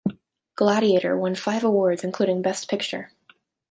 [0.55, 3.11] "Gladiator" won five awards including Best Picture.